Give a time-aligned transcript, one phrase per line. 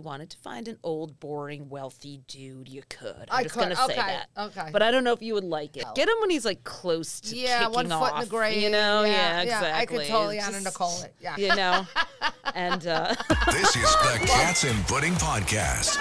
[0.00, 3.28] you wanted to find an old, boring, wealthy dude, you could.
[3.30, 4.26] I'm I just could, gonna say that.
[4.36, 4.70] okay.
[4.72, 5.84] But I don't know if you would like it.
[5.94, 8.62] Get him when he's like close to Yeah, kicking one foot off, in the grave.
[8.62, 9.70] You know, yeah, yeah, exactly.
[9.70, 11.14] I could totally It's Anna just- Nicole it.
[11.20, 11.36] Yeah.
[11.36, 11.86] You know,
[12.54, 13.14] and uh,
[13.52, 15.98] This is the Cats and Pudding Podcast.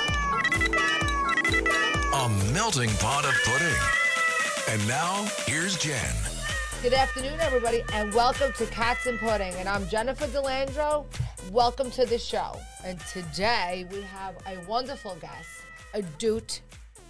[2.13, 3.75] A melting pot of pudding.
[4.69, 5.99] And now, here's Jen.
[6.81, 9.53] Good afternoon, everybody, and welcome to Cats and Pudding.
[9.55, 11.05] And I'm Jennifer Delandro.
[11.51, 12.59] Welcome to the show.
[12.85, 15.49] And today we have a wonderful guest,
[15.95, 16.59] a Edut,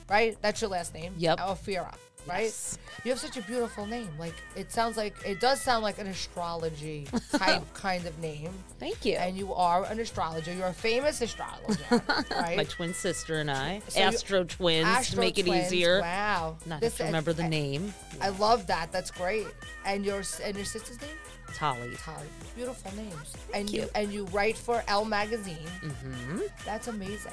[0.10, 0.38] right?
[0.42, 1.14] That's your last name?
[1.18, 1.40] Yep.
[1.40, 1.94] Ophira,
[2.26, 2.44] right?
[2.44, 2.78] Yes.
[3.04, 4.08] You have such a beautiful name.
[4.18, 8.52] Like, it sounds like, it does sound like an astrology type kind of name.
[8.80, 9.16] thank you.
[9.16, 10.54] And you are an astrologer.
[10.54, 11.84] You're a famous astrologer,
[12.32, 12.56] right?
[12.56, 16.00] My twin sister and I, So you- Astro Twins, Astro to make it easier.
[16.02, 16.56] Wow.
[16.66, 17.94] Not This- to remember the I- name.
[18.22, 18.92] I love that.
[18.94, 19.48] That's great.
[19.86, 21.10] And your and your sister's name?
[21.56, 21.96] Tali.
[21.98, 22.28] Tali.
[22.56, 23.34] Beautiful names.
[23.54, 23.82] and you.
[23.82, 25.58] you and you write for Elle magazine.
[25.84, 26.40] Mm-hmm.
[26.66, 27.32] That's amazing.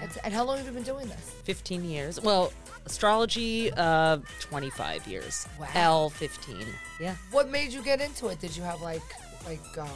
[0.00, 1.34] That's, and how long have you been doing this?
[1.44, 2.20] 15 years.
[2.22, 2.52] Well,
[2.86, 5.46] astrology, uh, 25 years.
[5.60, 5.66] Wow.
[5.74, 6.56] Elle, 15.
[7.00, 7.14] Yeah.
[7.32, 8.40] What made you get into it?
[8.40, 9.02] Did you have like
[9.46, 9.88] like um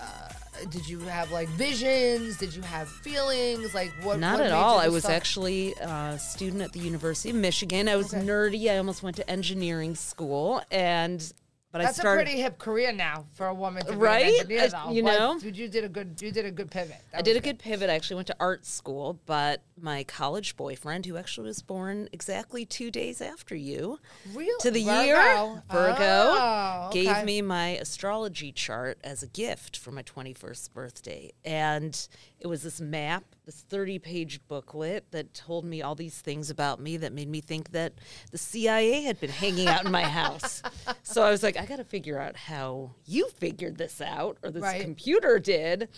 [0.00, 0.28] uh,
[0.70, 2.36] did you have like visions?
[2.38, 3.74] Did you have feelings?
[3.74, 4.18] Like what?
[4.18, 4.78] Not what at all.
[4.78, 7.88] I was start- actually a student at the University of Michigan.
[7.88, 8.24] I was Okay.
[8.24, 8.70] nerdy.
[8.70, 11.32] I almost went to engineering school, and
[11.72, 12.22] but That's I started.
[12.22, 14.24] a pretty hip career now for a woman to be Right?
[14.40, 14.90] an engineer, though.
[14.90, 15.38] you But know?
[15.38, 16.96] you did a good you did a good pivot.
[17.12, 17.88] That I did a good pivot.
[17.90, 22.64] I actually went to art school, but my college boyfriend, who actually was born exactly
[22.66, 23.98] two days after you,
[24.34, 24.52] Really?
[24.60, 25.02] to the Virgo?
[25.04, 27.04] year Virgo, Oh, okay.
[27.04, 31.32] gave me my astrology chart as a gift for my 21st birthday.
[31.44, 32.08] And
[32.40, 36.80] it was this map, this 30 page booklet that told me all these things about
[36.80, 37.92] me that made me think that
[38.30, 40.62] the CIA had been hanging out in my house.
[41.02, 44.50] So I was like, I got to figure out how you figured this out, or
[44.50, 44.80] this Right.
[44.80, 45.88] computer did.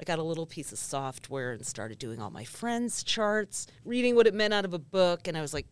[0.00, 4.16] I got a little piece of software and started doing all my friends' charts, reading
[4.16, 5.66] what it meant out of a book, and I was like,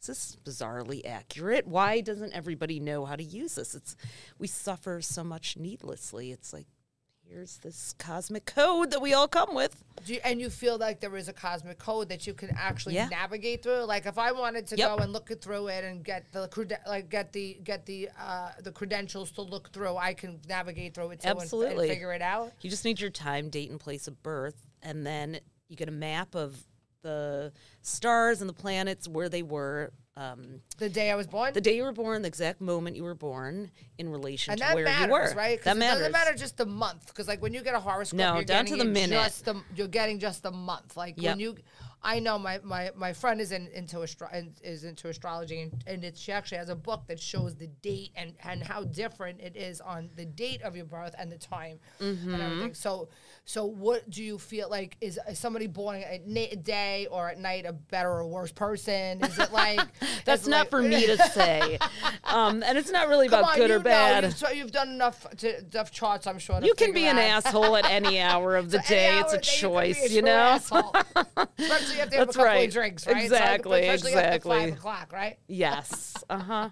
[0.00, 1.66] is this bizarrely accurate?
[1.66, 3.74] Why doesn't everybody know how to use this?
[3.74, 3.96] It's
[4.38, 6.32] we suffer so much needlessly.
[6.32, 6.66] It's like
[7.28, 9.82] here's this cosmic code that we all come with.
[10.04, 12.94] Do you, and you feel like there is a cosmic code that you can actually
[12.94, 13.08] Yeah.
[13.08, 13.84] navigate through.
[13.84, 14.88] Like if I wanted to Yep.
[14.96, 18.52] go and look through it and get the crede- like get the get the uh,
[18.62, 21.88] the credentials to look through, I can navigate through it too and- Absolutely.
[21.88, 22.52] and, figure it out.
[22.60, 25.92] You just need your time, date, and place of birth, and then you get a
[25.92, 26.64] map of
[27.02, 29.92] the stars and the planets where they were.
[30.18, 33.04] Um, The day I was born, the day you were born, the exact moment you
[33.04, 35.32] were born, in relation and to where matters, you were.
[35.36, 35.62] right?
[35.62, 35.98] That it matters.
[35.98, 38.64] doesn't matter just the month, because like when you get a horoscope, No, you're down
[38.64, 39.14] to getting the minute.
[39.14, 40.96] Just the, you're getting just the month.
[40.96, 41.32] Like Yep.
[41.32, 41.56] when you,
[42.02, 44.28] I know my my, my friend is in, into astro-
[44.62, 48.10] is into astrology, and, and it, she actually has a book that shows the date
[48.14, 51.78] and and how different it is on the date of your birth and the time
[52.00, 52.34] Mm-hmm.
[52.34, 52.74] and everything.
[52.74, 53.08] So
[53.44, 57.38] so what do you feel like is, is somebody born at na- day or at
[57.38, 59.22] night a better or worse person?
[59.24, 59.80] Is it like
[60.24, 61.78] That's not like- for me to say,
[62.24, 64.22] um, and it's not really about on, good or bad.
[64.22, 66.60] Know, you've, so you've done enough to, enough charts, I'm sure.
[66.62, 69.18] You can be an asshole at any hour of the So day.
[69.18, 70.58] It's a of the day choice, you know?
[71.90, 72.02] Asshole.
[72.02, 72.68] Especially if they have That's a couple right.
[72.68, 73.24] of drinks, right?
[73.24, 74.58] Exactly, So, exactly.
[74.58, 75.38] five o'clock, right?
[75.48, 76.14] yes.
[76.28, 76.70] Uh huh.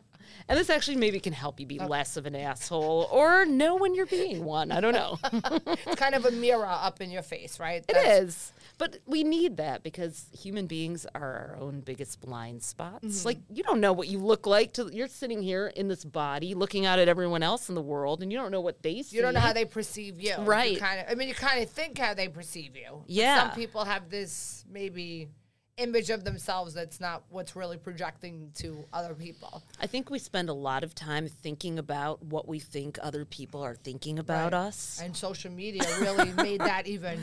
[0.48, 3.94] And this actually maybe can help you be less of an asshole or know when
[3.94, 4.72] you're being one.
[4.72, 5.18] I don't know.
[5.86, 7.82] It's kind of a mirror up in your face, right?
[7.88, 8.52] It That's- is.
[8.78, 13.06] But we need that because human beings are our own biggest blind spots.
[13.06, 13.26] Mm-hmm.
[13.26, 16.54] Like you don't know what you look like to you're sitting here in this body
[16.54, 19.16] looking out at everyone else in the world and you don't know what they see.
[19.16, 20.34] You don't know how they perceive you.
[20.38, 20.72] Right.
[20.72, 21.06] You kind of.
[21.08, 23.04] I mean, you kind of think how they perceive you.
[23.06, 23.48] Yeah.
[23.48, 25.28] Some people have this maybe
[25.76, 29.62] image of themselves that's not what's really projecting to other people.
[29.80, 33.60] I think we spend a lot of time thinking about what we think other people
[33.62, 34.58] are thinking about Right.
[34.66, 35.00] us.
[35.02, 37.20] And social media really made that even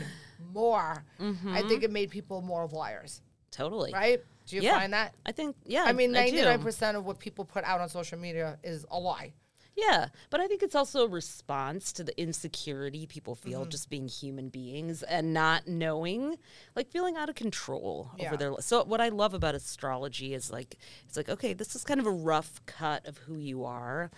[0.52, 1.04] more.
[1.20, 1.48] Mm-hmm.
[1.54, 3.92] I think it made people more of liars, Totally.
[3.92, 4.20] right?
[4.46, 4.78] Do you Yeah.
[4.78, 5.14] find that?
[5.24, 5.84] I think yeah.
[5.84, 8.98] I mean, ninety nine percent of what people put out on social media is a
[8.98, 9.32] lie.
[9.74, 13.70] Yeah, but I think it's also a response to the insecurity people feel Mm-hmm.
[13.70, 16.36] just being human beings and not knowing,
[16.76, 18.26] like feeling out of control Yeah.
[18.26, 18.50] over their.
[18.50, 20.76] li- So what I love about astrology is like
[21.06, 24.10] it's like okay, this is kind of a rough cut of who you are.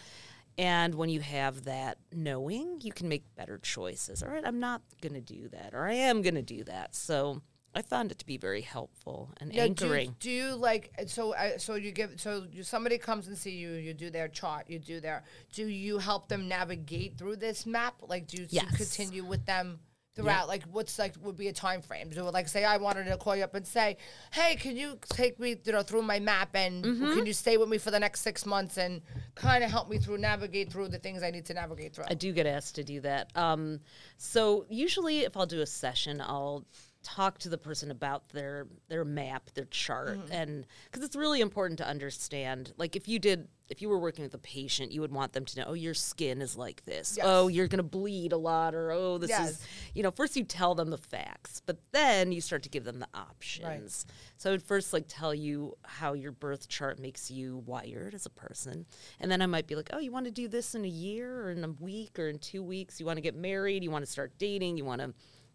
[0.56, 4.23] And when you have that knowing, you can make better choices.
[4.23, 6.94] All right, I'm not going to do that, or I am going to do that.
[6.94, 7.43] So
[7.75, 10.17] I found it to be very helpful and Yeah, do, anchoring.
[10.21, 11.35] do you like so?
[11.35, 13.73] Uh, so you give so you, somebody comes and see you.
[13.73, 14.67] You do their chart.
[14.69, 15.25] You do their.
[15.53, 17.94] Do you help them navigate through this map?
[18.06, 18.76] Like, do you, you Yes.
[18.76, 19.81] continue with them
[20.15, 20.47] throughout?
[20.47, 22.11] Like, what's like would be a time frame?
[22.11, 23.97] Do like say I wanted to call you up and say,
[24.32, 27.12] hey, can you take me you know through my map and Mm-hmm.
[27.15, 29.03] can you stay with me for the next six months and
[29.35, 32.05] kind of help me through navigate through the things I need to navigate through?
[32.09, 33.37] I do get asked to do that.
[33.37, 33.81] Um,
[34.17, 36.65] so usually, if I'll do a session, I'll
[37.04, 40.32] talk to the person about their their map, their chart, Mm-hmm.
[40.32, 42.72] and because it's really important to understand.
[42.76, 45.44] Like if you did, if you were working with a patient, you would want them
[45.44, 47.14] to know, oh, your skin is like this.
[47.16, 47.24] Yes.
[47.28, 49.50] Oh, you're gonna bleed a lot, or oh, this Yes.
[49.50, 49.66] is.
[49.94, 52.98] You know, first you tell them the facts, but then you start to give them
[52.98, 54.06] the options.
[54.36, 58.26] So I would first like tell you how your birth chart makes you wired as
[58.26, 58.86] a person,
[59.20, 61.42] and then I might be like, oh, you want to do this in a year,
[61.46, 62.98] or in a week, or in two weeks.
[63.00, 63.82] You want to get married.
[63.84, 64.76] You want to start dating.
[64.78, 65.14] You want to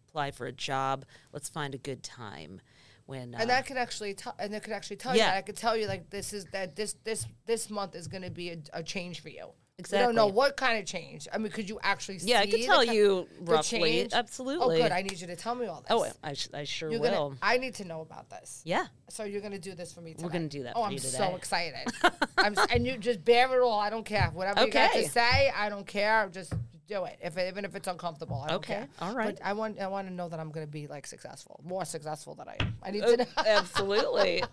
[0.10, 1.06] apply for a job.
[1.34, 2.62] Let's find a good time
[3.06, 3.36] when.
[3.36, 5.26] Uh, And that could actually tell, and it could actually tell Yeah.
[5.26, 5.38] you that.
[5.38, 8.32] I could tell you like this is that this this this month is going to
[8.32, 9.48] be a, a change for you.
[9.78, 10.00] Exactly.
[10.04, 11.26] I don't know what kind of change.
[11.32, 12.18] I mean, could you actually?
[12.22, 13.80] Yeah, I could tell you the roughly.
[13.80, 14.14] change?
[14.14, 14.76] Absolutely.
[14.78, 14.92] Oh, good.
[14.92, 15.88] I need you to tell me all this.
[15.92, 17.30] oh, I, sh- I sure you're will.
[17.30, 17.36] gonna.
[17.42, 18.62] I need to know about this.
[18.66, 18.88] yeah.
[19.10, 20.24] So you're gonna do this for me today.
[20.26, 21.88] We're gonna do that Oh, I'm so excited.
[22.38, 23.80] I'm and you just bear it all.
[23.80, 24.30] I don't care.
[24.34, 25.04] Whatever you got Okay.
[25.06, 26.28] to say, I don't care.
[26.30, 26.52] Just
[26.90, 27.18] do it.
[27.22, 28.74] If even if it's uncomfortable, I Okay.
[28.74, 28.88] care.
[29.00, 29.36] All right.
[29.38, 32.36] But I want I want to know that I'm gonna be like successful, more successful
[32.36, 32.76] than I am.
[32.84, 33.26] I need Oh, to know.
[33.46, 34.44] absolutely.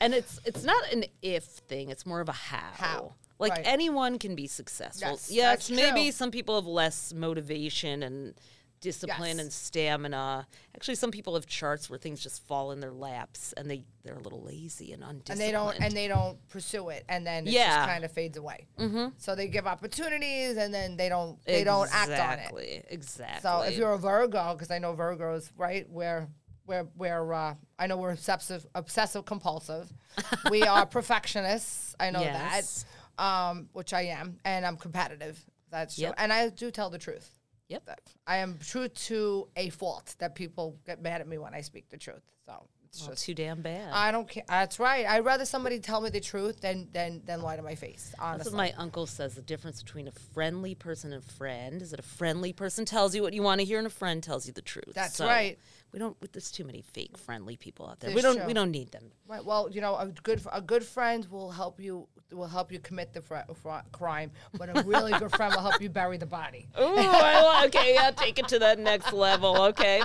[0.00, 2.70] And it's it's not an if thing, it's more of a how.
[2.74, 3.66] How, Like right.
[3.66, 5.08] anyone can be successful.
[5.12, 6.12] Yes, yes, maybe true.
[6.12, 8.34] some people have less motivation and
[8.84, 9.40] discipline Yes.
[9.40, 10.46] and stamina.
[10.76, 14.14] Actually, some people have charts where things just fall in their laps and they they're
[14.16, 15.30] a little lazy and undisciplined.
[15.30, 17.76] and they don't and they don't pursue it and then it Yeah.
[17.78, 19.06] just kind of fades away mm-hmm.
[19.16, 22.82] so they give opportunities and then they don't they don't act on it Exactly.
[22.90, 23.40] Exactly.
[23.40, 26.28] so if you're a virgo because i know virgos right we're
[26.66, 29.92] we're, we're uh, I know we're obsessive, obsessive compulsive.
[30.50, 31.94] we are perfectionists.
[32.00, 32.86] I know Yes.
[33.18, 35.38] that, um, which I am, and I'm competitive.
[35.70, 36.14] That's true, Yep.
[36.16, 37.28] and I do tell the truth.
[37.68, 37.86] Yep.
[37.86, 41.60] That I am true to a fault that people get mad at me when I
[41.62, 42.22] speak the truth.
[42.46, 43.90] So it's Well, just too damn bad.
[43.92, 44.44] I don't care.
[44.46, 45.06] That's right.
[45.06, 48.10] I'd rather somebody tell me the truth than than than lie to my face.
[48.10, 49.34] That's Honestly, what my uncle says.
[49.34, 53.14] The difference between a friendly person and a friend is that a friendly person tells
[53.14, 54.92] you what you want to hear, and a friend tells you the truth.
[54.94, 55.58] That's So, right.
[55.92, 56.16] We don't.
[56.32, 58.10] There's too many fake friendly people out there.
[58.10, 58.36] There's we don't.
[58.36, 58.46] true.
[58.46, 59.10] We don't need them.
[59.26, 59.44] right.
[59.44, 63.12] Well, you know, a good a good friend will help you will help you commit
[63.12, 66.66] the fr- fr- crime, but a really good friend will help you bury the body.
[66.76, 67.94] Oh, I, okay.
[67.94, 69.56] Yeah, take it to that next level.
[69.62, 70.02] Okay.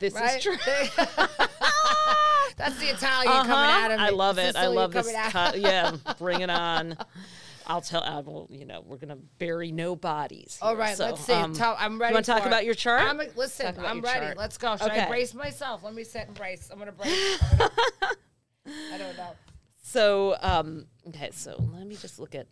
[0.00, 0.36] This Right?
[0.36, 0.56] is true.
[2.56, 3.44] That's the Italian Uh-huh.
[3.44, 4.04] coming out of me.
[4.06, 4.56] I love it.
[4.56, 5.10] I love this.
[5.30, 6.96] co- yeah, bring it on.
[7.66, 8.02] I'll tell.
[8.02, 8.48] I will.
[8.50, 10.58] You know, we're gonna bury no bodies.
[10.60, 11.32] All here, right, so, let's see.
[11.32, 12.10] um, Tell, I'm ready.
[12.12, 12.46] You want to talk it.
[12.48, 13.02] about your chart?
[13.02, 14.20] I'm, listen, I'm ready.
[14.26, 14.36] chart.
[14.36, 14.76] Let's go.
[14.76, 15.08] Should I Okay.
[15.08, 15.82] brace myself?
[15.84, 16.68] Let me sit and brace.
[16.72, 17.38] I'm gonna brace.
[17.52, 17.70] I'm gonna-
[18.92, 19.30] I don't know.
[19.82, 22.46] So, um, okay, so let me just look at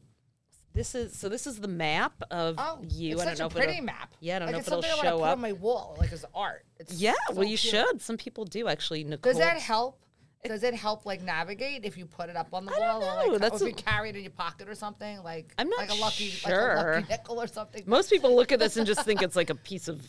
[0.72, 3.14] this is so this is the map of Oh, you.
[3.14, 4.14] It's I don't such know a pretty it'll, map.
[4.20, 5.32] Yeah, I don't like know if it'll something I show put up.
[5.32, 6.64] on my wall, like as art.
[6.78, 7.72] It's Yeah, so well, you cute.
[7.74, 8.00] should.
[8.00, 9.02] Some people do actually.
[9.04, 9.32] Nicole.
[9.32, 10.00] Does that help?
[10.44, 13.20] Does it help like navigate if you put it up on the I don't wall,
[13.26, 15.18] or like That's or if you carry it in your pocket or something?
[15.22, 16.76] Like I'm not like a lucky, like a sure.
[16.76, 17.82] lucky nickel or something.
[17.86, 20.00] Most people look at this and just think it's like a piece of,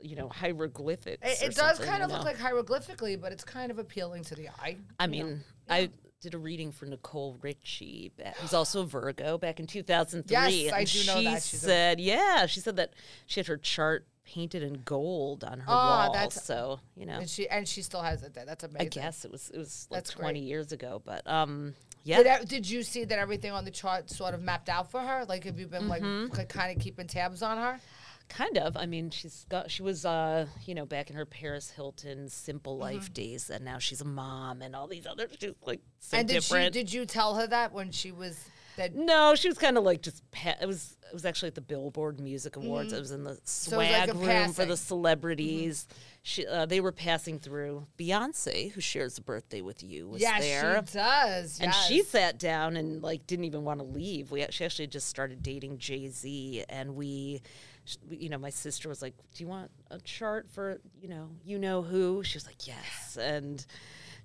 [0.00, 1.42] you know, hieroglyphics.
[1.42, 4.48] It, it does kind of look like hieroglyphically, but it's kind of appealing to the
[4.48, 4.78] eye.
[4.98, 5.26] I you know.
[5.28, 5.90] mean, I
[6.20, 10.32] did a reading for Nicole Richie, ba- who's also a Virgo, back in 2003.
[10.32, 11.42] Yes, I do know she that.
[11.42, 12.94] She's a- said, yeah, she said that
[13.26, 16.12] she had her chart painted in gold on her Oh, wall.
[16.12, 18.44] that's- so, you know, and she and she still has it there.
[18.44, 18.86] That's amazing.
[18.86, 20.48] I guess it was it was like That's 20 great.
[20.48, 22.22] years ago, but um, yeah.
[22.38, 25.24] Did, did you see that everything on the chart sort of mapped out for her?
[25.28, 26.24] Like, have you been Mm-hmm.
[26.30, 27.78] like, like kind of keeping tabs on her?
[28.28, 28.76] Kind of.
[28.76, 29.70] I mean, she's got.
[29.70, 32.82] She was, uh, you know, back in her Paris Hilton simple Mm-hmm.
[32.82, 35.28] life days, and now she's a mom and all these other.
[35.40, 36.74] She's like so and did different.
[36.74, 36.80] she?
[36.82, 38.38] Did you tell her that when she was
[38.76, 38.94] that?
[38.94, 40.28] no, she was kind of like just.
[40.32, 40.96] Pa- it was.
[41.08, 42.92] It was actually at the Billboard Music Awards.
[42.92, 43.40] It was in the Mm-hmm.
[43.44, 44.62] swag like a room for passing.
[44.64, 44.70] Mm-hmm.
[44.72, 45.86] the celebrities.
[46.24, 47.86] She, uh, they were passing through.
[47.96, 50.84] Beyonce, who shares a birthday with you, was Yes, there.
[50.84, 51.60] she does.
[51.60, 54.32] And she sat down and like didn't even want to leave.
[54.32, 57.42] We she actually just started dating Jay Z, and we-
[58.10, 61.58] you know, my sister was like, "Do you want a chart for you know you
[61.58, 63.64] know who?" She was like, "Yes," and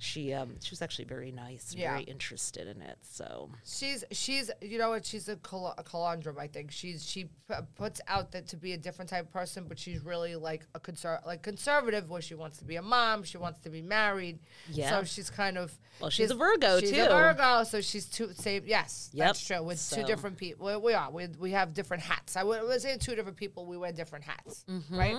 [0.04, 1.92] she um she was actually very nice, and Yeah.
[1.92, 2.98] very interested in it.
[3.04, 7.26] So She's she's you know what she's a, col- a conundrum I think she's she
[7.26, 10.66] p- puts out that to be a different type of person but she's really like
[10.74, 13.84] a conser- like conservative where she wants to be a mom she wants to be
[13.84, 14.40] married
[14.72, 14.90] Yeah.
[14.90, 17.04] so she's kind of Well, she's a Virgo, she's too.
[17.04, 19.28] a Virgo so she's two same yes Yep.
[19.28, 22.44] that's true with two different people we, we are we, we have different hats I
[22.44, 24.98] would was say two different people we wear different hats Mm-hmm.
[24.98, 25.18] right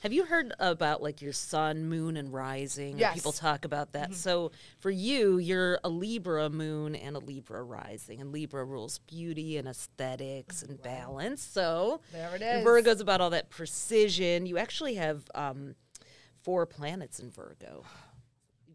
[0.00, 2.98] Have you heard about like your sun, moon, and rising?
[2.98, 3.14] Yes.
[3.14, 4.14] People talk about that.
[4.14, 9.56] So for you, you're a Libra moon and a Libra rising, and Libra rules beauty
[9.56, 11.42] and aesthetics and balance.
[11.42, 12.64] So There it is.
[12.64, 14.46] Virgo's about all that precision.
[14.46, 15.74] You actually have um,
[16.42, 17.84] four planets in Virgo.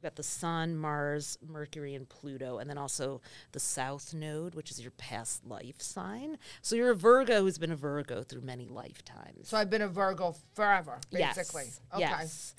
[0.01, 4.71] You've got the Sun, Mars, Mercury, and Pluto, and then also the South Node, which
[4.71, 6.39] is your past life sign.
[6.63, 9.47] So you're a Virgo who's been a Virgo through many lifetimes.
[9.47, 11.81] so I've been a Virgo forever basically Yes.
[11.93, 12.55] okay Yes.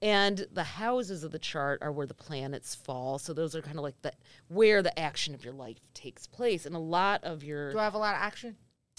[0.00, 3.18] And the houses of the chart are where the planets fall.
[3.18, 4.12] So those are kind of like the
[4.48, 6.64] where the action of your life takes place.
[6.64, 8.56] And a lot of your Do I have a lot of action?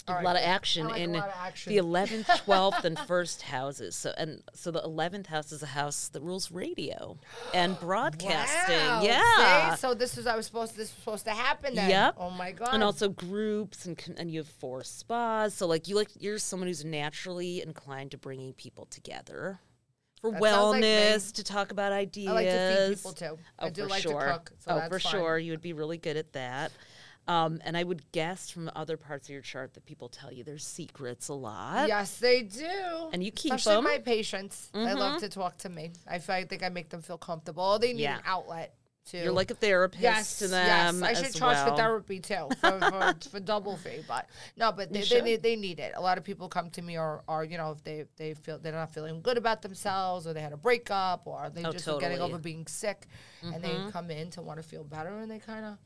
[0.07, 1.73] All a lot of action like in of action.
[1.73, 6.07] the 11th 12th and first houses so and so the 11th house is a house
[6.09, 7.17] that rules radio
[7.53, 9.81] and broadcasting Wow, yeah see?
[9.81, 11.89] So this was I was supposed this was supposed to happen then.
[11.89, 12.15] Yep.
[12.19, 12.73] Oh my god.
[12.73, 16.67] and also groups and and you have four spas so like you like you're someone
[16.67, 19.59] who's naturally inclined to bringing people together
[20.21, 23.37] for That sounds like wellness to talk about ideas I like to feed people too.
[23.59, 24.19] oh, I do for like sure.
[24.19, 24.51] to cook.
[24.59, 26.71] So oh that's for sure you would be really good at that
[27.27, 30.31] um, and I would guess from the other parts of your chart that people tell
[30.31, 31.87] you there's secrets a lot.
[31.87, 33.09] Yes, they do.
[33.13, 33.83] And you keep Especially 'em.
[33.83, 34.69] my patients.
[34.73, 35.91] I love to talk to me.
[36.07, 37.79] I feel I think I make them feel comfortable.
[37.79, 38.17] They need Yeah.
[38.17, 38.73] an outlet
[39.05, 39.19] too.
[39.19, 41.01] You're like a therapist Yes, to them.
[41.01, 41.17] yes.
[41.17, 41.69] I should charge well.
[41.71, 44.03] for therapy too, for, for, for double fee.
[44.07, 45.93] But no, but they, they need they need it.
[45.95, 48.57] A lot of people come to me, or, or you know, if they they feel
[48.59, 51.87] they're not feeling good about themselves, or they had a breakup, or they Oh, just
[51.87, 53.07] were getting over being sick,
[53.41, 53.85] and Mm-hmm.
[53.85, 55.77] they come in to want to feel better, and they kind of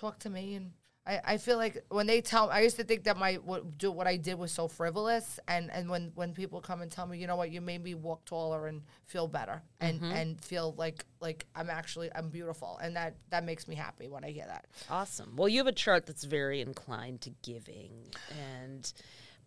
[0.00, 0.72] talk to me and.
[1.06, 3.90] I, I feel like when they tell I used to think that my what, do
[3.90, 7.16] what I did was so frivolous and, and when, when people come and tell me
[7.16, 10.12] you know what you made me walk taller and feel better and, Mm-hmm.
[10.12, 14.24] and feel like like I'm actually I'm beautiful and that that makes me happy when
[14.24, 14.66] I hear that.
[14.90, 15.32] Awesome.
[15.36, 17.92] Well, you have a chart that's very inclined to giving,
[18.60, 18.92] and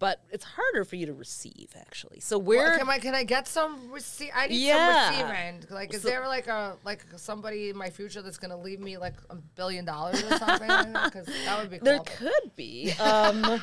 [0.04, 2.20] but it's harder for you to receive actually.
[2.20, 4.32] So where Well, can I can I get some receipt?
[4.36, 5.12] I need Yeah.
[5.12, 5.74] some receiving.
[5.74, 9.14] Like, is there like a like somebody in my future that's gonna leave me like
[9.30, 10.68] a billion dollars or something?
[11.06, 11.86] Because that would be cool.
[11.86, 12.92] there could be.
[13.00, 13.62] Um,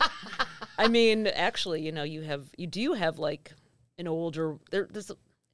[0.78, 3.52] I mean, actually, you know, you have you do have like
[3.98, 4.88] an older there.
[4.90, 5.10] There's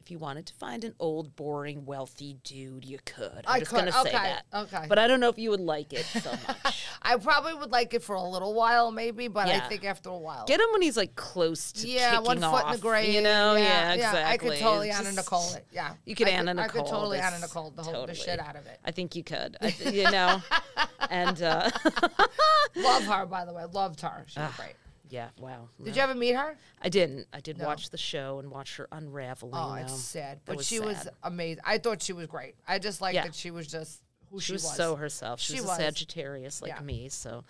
[0.06, 3.42] if you wanted to find an old, boring, wealthy dude, you could.
[3.44, 4.42] I'm I just could, gonna say that.
[4.54, 4.84] okay.
[4.88, 6.30] But I don't know if you would like it so
[6.64, 6.86] much.
[7.02, 9.56] I probably would like it for a little while, maybe, but Yeah.
[9.64, 10.44] I think after a while.
[10.46, 13.12] Get him when he's like close to yeah, kicking one foot off, in the grave.
[13.14, 14.22] You know, yeah, yeah, exactly.
[14.22, 15.66] I could totally It's Anna Nicole it.
[15.72, 16.82] Yeah, You could I Anna I Nicole.
[16.84, 18.16] could totally Anna Nicole the whole the totally.
[18.16, 18.78] shit out of it.
[18.84, 19.56] I think you could.
[19.60, 20.40] I, th- you know,
[21.10, 21.68] and uh,
[22.76, 23.64] Love her, by the way.
[23.72, 24.24] Loved her.
[24.28, 24.74] She was great.
[25.08, 25.68] Yeah, wow.
[25.82, 26.56] Did you ever meet her?
[26.82, 27.26] I didn't.
[27.32, 27.66] I did No.
[27.66, 29.54] watch the show and watch her unraveling.
[29.54, 29.82] Oh, though.
[29.82, 30.40] it's sad.
[30.46, 31.14] That But she was sad.
[31.22, 31.62] amazing.
[31.64, 32.54] I thought she was great.
[32.66, 33.24] I just liked Yeah.
[33.24, 35.38] that she was just who She she, was so herself.
[35.40, 35.78] She, She was, was.
[35.78, 36.80] a Sagittarius like Yeah.
[36.80, 37.08] me.
[37.08, 37.44] So,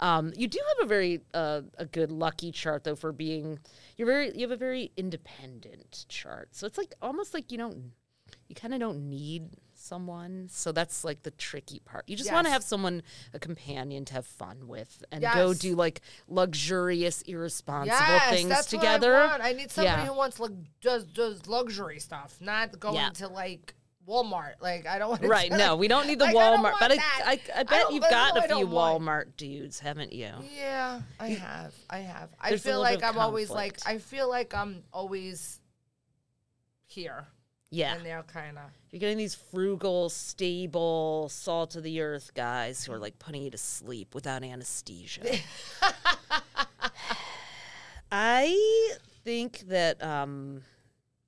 [0.00, 3.60] um, you do have a very uh, a good lucky chart though for being.
[3.96, 4.34] You're very.
[4.34, 6.48] You have a very independent chart.
[6.52, 7.92] So it's like almost like you don't.
[8.48, 9.50] You kind of don't need
[9.86, 10.48] someone.
[10.50, 12.08] So that's like the tricky part.
[12.08, 13.02] You just want to have someone,
[13.32, 18.66] a companion to have fun with, and go do like luxurious, irresponsible Yes, things that's
[18.66, 19.12] together.
[19.12, 19.42] What I, want.
[19.42, 20.06] I need somebody Yeah.
[20.08, 23.10] who wants like does does luxury stuff, not going Yeah.
[23.10, 23.74] to like
[24.08, 24.54] Walmart.
[24.60, 25.50] Like I don't want Right.
[25.50, 26.62] To, No, we don't need the like, Walmart.
[26.62, 26.98] want But I.
[27.24, 29.02] I, I bet you've got a few want.
[29.02, 30.30] Walmart dudes, haven't you?
[30.56, 31.74] Yeah, I have.
[31.90, 32.30] I have.
[32.40, 33.78] I There's feel like I'm always like.
[33.86, 35.60] I feel like I'm always
[36.88, 37.26] here,
[37.76, 37.94] Yeah.
[37.94, 38.64] and they're kind of.
[38.90, 43.50] You're getting these frugal, stable, salt of the earth guys who are like putting you
[43.50, 45.22] to sleep without anesthesia.
[48.12, 48.92] I
[49.24, 50.62] think that, um,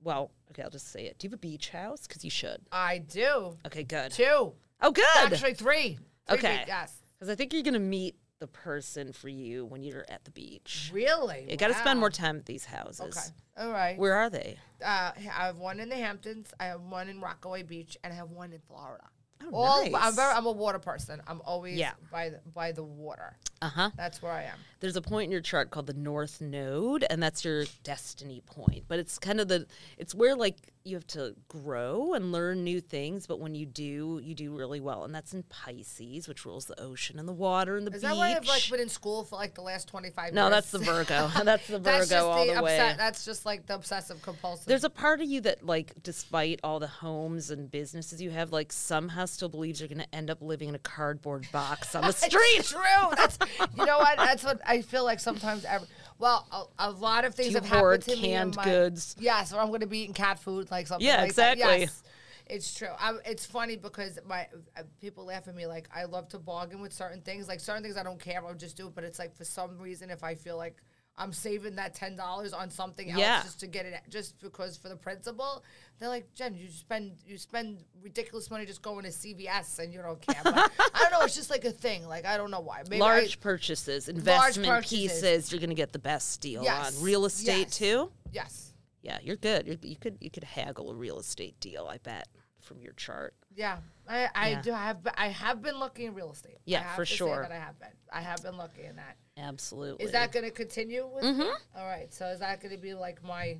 [0.01, 1.17] well, okay, I'll just say it.
[1.19, 2.07] Do you have a beach house?
[2.07, 2.61] Because you should.
[2.71, 4.11] I do Okay, good.
[4.11, 4.53] two.
[4.81, 5.05] Oh, good.
[5.17, 5.97] Actually, three.
[6.27, 6.57] Three Okay.
[6.59, 6.93] feet, Yes.
[7.17, 10.31] Because I think you're going to meet the person for you when you're at the
[10.31, 10.89] beach.
[10.93, 11.45] Really.
[11.49, 13.17] You got to spend more time at these houses.
[13.17, 13.65] Okay.
[13.65, 13.97] All right.
[13.97, 14.57] Where are they?
[14.83, 16.53] Uh, I have one in the Hamptons.
[16.59, 19.03] I have one in Rockaway Beach, and I have one in Florida.
[19.43, 21.21] Oh, All I'm very I'm a water person.
[21.27, 21.91] I'm always Yeah.
[22.11, 23.37] by the, by the water.
[23.61, 23.89] Uh huh.
[23.97, 24.57] That's where I am.
[24.79, 28.85] there's a point in your chart called the north node and that's your destiny point
[28.87, 29.65] but it's kind of the
[29.97, 34.21] it's where like you have to grow and learn new things but when you do
[34.23, 37.75] you do really well and that's in pisces which rules the ocean and the water
[37.75, 39.89] and the Is beach that why I've like been in school for like the last
[39.89, 40.51] 25 no years?
[40.51, 43.45] that's the virgo that's the virgo That's just all the, the way obse- That's just
[43.45, 44.65] like the obsessive compulsive.
[44.67, 48.53] there's a part of you that like despite all the homes and businesses you have
[48.53, 52.03] like somehow still believes you're going to end up living in a cardboard box on
[52.05, 52.79] the street true.
[53.17, 53.37] That's
[53.77, 54.17] you know what?
[54.17, 55.65] That's what I feel like sometimes.
[55.65, 55.87] Every,
[56.17, 58.21] well, a, a lot of things have happened to me.
[58.29, 59.15] canned goods?
[59.19, 61.07] Yes, or I'm going to be eating cat food, like something.
[61.07, 61.53] Yeah, like that.
[61.53, 61.81] exactly.
[61.81, 62.03] Yes,
[62.49, 62.89] it's true.
[62.97, 66.81] i it's funny because my uh, people laugh at me like I love to bargain
[66.81, 67.47] with certain things.
[67.47, 68.95] Like certain things I don't care, I'll just do it.
[68.95, 70.77] But it's like for some reason, if I feel like
[71.19, 73.43] I'm saving that ten dollars on something else Yeah.
[73.43, 75.63] just to get it, just because for the principle,
[75.99, 80.01] they're like, Jen, you spend you spend ridiculous money just going to CVS and you
[80.01, 80.39] don't care.
[80.43, 80.55] But
[80.95, 81.21] I don't know.
[81.25, 82.07] It's just like a thing.
[82.07, 82.83] Like I don't know why.
[82.89, 84.97] Maybe I- large purchases, investment purchases.
[84.97, 87.03] pieces, you're going to get the best deal Yes, on.
[87.03, 87.77] Real estate yes.
[87.77, 88.11] too?
[88.31, 88.65] yes.
[89.01, 89.65] Yeah, you're good.
[89.67, 92.27] You're, you could you could haggle a real estate deal, I bet,
[92.61, 93.33] from your chart.
[93.55, 94.61] Yeah, I, I Yeah.
[94.61, 96.55] do have I have been lucky in real estate.
[96.59, 97.41] I Yeah, for sure.
[97.41, 97.89] that I have been.
[98.11, 99.15] I have been lucky in that.
[99.39, 100.05] Absolutely.
[100.05, 101.45] Is that going to continue with me?
[101.75, 102.13] All right.
[102.13, 103.57] So is that going to be like my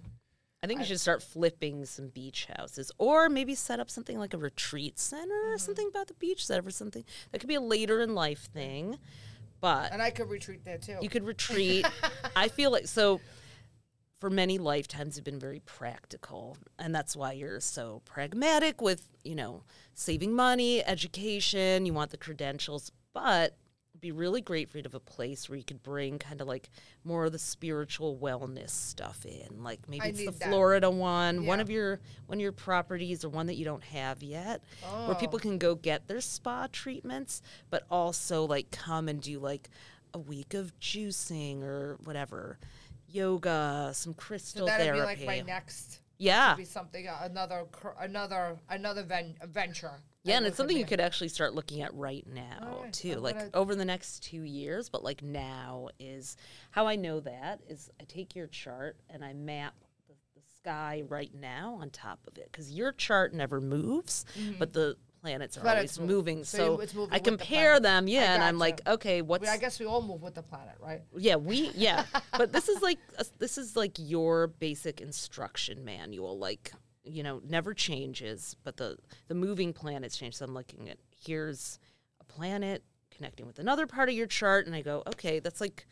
[0.62, 4.34] I think you should start flipping some beach houses, or maybe set up something like
[4.34, 5.54] a retreat center Mm-hmm.
[5.54, 6.46] or something about the beach.
[6.46, 8.98] Set up for something that could be a later in life thing,
[9.62, 10.98] but And I could retreat there too.
[11.02, 11.86] you could retreat.
[12.36, 13.22] I feel like so.
[14.20, 19.34] For many lifetimes, you've been very practical, and that's why you're so pragmatic with you
[19.36, 21.86] know saving money, education.
[21.86, 23.56] You want the credentials, but
[24.02, 26.48] be really great for you to have a place where you could bring kind of
[26.48, 26.70] like
[27.04, 29.64] more of the spiritual wellness stuff in.
[29.64, 30.50] Like maybe I it's the that.
[30.50, 34.22] Florida one, one of your one of your properties or one that you don't have
[34.24, 35.18] yet, where Oh.
[35.20, 39.70] people can go get their spa treatments, but also like come and do like
[40.14, 42.58] a week of juicing or whatever,
[43.08, 45.22] yoga, some crystal so that'd therapy.
[45.22, 46.00] be like my next.
[46.20, 47.66] Yeah, Be something uh, another
[48.00, 50.02] another another ven- venture.
[50.24, 53.14] Yeah, and it's something you could actually start looking at right now Alright, too.
[53.14, 56.36] I'm like gonna- over the next two years, but like now is
[56.72, 59.74] how I know that is I take your chart and I map
[60.10, 64.26] the, the sky right now on top of it because your chart never moves,
[64.60, 66.18] but the planets are Planets always move.
[66.18, 66.44] moving.
[66.44, 68.60] So So, it's moving I with the compare them, yeah, and I'm gotcha.
[68.60, 71.02] like, okay, what's I guess we all move with the planet, right?
[71.18, 72.06] yeah, we yeah,
[72.38, 76.38] but this is like a, this is like your basic instruction manual.
[76.38, 76.72] Like
[77.04, 78.98] you know, never changes, but the
[79.28, 80.36] the moving planets change.
[80.36, 81.80] So I'm looking at here's
[82.22, 85.86] a planet connecting with another part of your chart, and I go, okay, that's like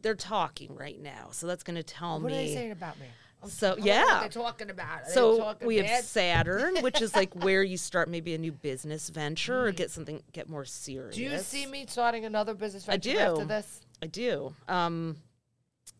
[0.00, 1.28] they're talking right now.
[1.32, 2.32] So that's going to tell What me.
[2.32, 3.06] What are they saying about me?
[3.48, 5.02] So yeah, what they're talking about.
[5.02, 6.04] Are so talking we have?
[6.04, 10.22] Saturn, which is like where you start maybe a new business venture or get something
[10.32, 11.14] get more serious.
[11.14, 11.18] Mm.
[11.18, 13.80] Do you see me starting another business I venture after this?
[14.02, 14.54] I do.
[14.68, 15.16] Um,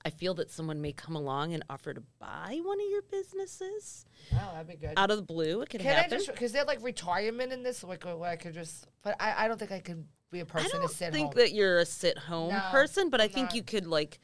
[0.04, 4.04] I feel that someone may come along and offer to buy one of your businesses
[4.32, 4.92] Oh, that'd be good.
[4.96, 5.60] out of the blue.
[5.62, 6.12] It could Can happen.
[6.14, 8.86] I just because they're like retirement in this, like where I could just.
[9.02, 11.26] But I, I don't think I could be a person I don't to sit think
[11.28, 11.34] home.
[11.36, 13.54] that you're a sit-home No, person, but I I'm think not.
[13.54, 14.18] you could like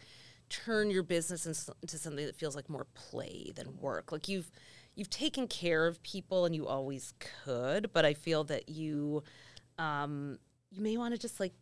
[0.51, 4.13] turn your business into something that feels like more play than work.
[4.13, 4.51] Like you've
[4.97, 7.15] you've taken care of people and you always
[7.45, 9.23] could, but I feel that you
[9.79, 10.39] um,
[10.71, 11.53] you may want to just like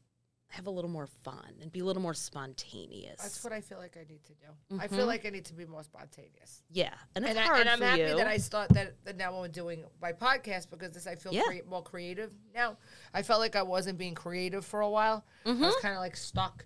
[0.50, 3.20] have a little more fun and be a little more spontaneous.
[3.20, 4.80] That's what I feel like I need to do.
[4.80, 6.62] I feel like I need to be more spontaneous.
[6.70, 8.16] yeah, and and, I, and I'm happy you.
[8.16, 11.42] that I start that, that now I'm doing my podcast because this I feel Yeah.
[11.46, 12.78] crea- more creative now.
[13.12, 15.22] I felt like I wasn't being creative for a while.
[15.44, 15.60] I Mm-hmm.
[15.64, 16.64] was kind of like stuck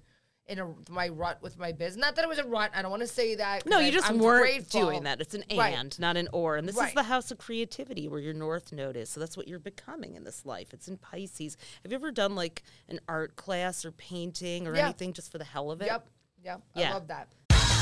[0.49, 2.01] in a, my rut with my business.
[2.01, 2.73] Not that it was a rut.
[2.75, 3.65] I don't want to say that.
[3.65, 4.81] No, I- you just I'm weren't grateful.
[4.83, 5.21] doing that.
[5.21, 5.75] It's an Right.
[5.75, 6.57] and, not an or.
[6.57, 9.09] And this is the house of creativity where your north node is.
[9.09, 10.73] So that's what you're becoming in this life.
[10.75, 11.57] It's in Pisces.
[11.85, 14.85] Have you ever done like an art class or painting or Yeah.
[14.87, 15.87] anything just for the hell of it?
[15.87, 16.09] Yep.
[16.45, 16.63] Yep.
[16.75, 16.91] Yeah.
[16.91, 17.29] I love that.